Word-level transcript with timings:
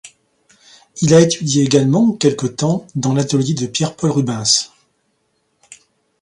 Il 1.03 1.13
a 1.13 1.19
étudié 1.19 1.61
également 1.63 2.13
quelque 2.13 2.47
temps 2.47 2.87
dans 2.95 3.13
l’atelier 3.13 3.53
de 3.53 3.67
Pierre-Paul 3.67 4.09
Rubens. 4.09 4.71